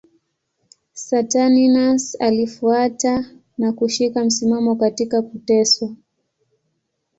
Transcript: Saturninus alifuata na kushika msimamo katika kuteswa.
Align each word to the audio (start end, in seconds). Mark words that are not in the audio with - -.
Saturninus 0.93 2.15
alifuata 2.21 3.25
na 3.57 3.71
kushika 3.73 4.25
msimamo 4.25 4.75
katika 4.75 5.21
kuteswa. 5.21 5.95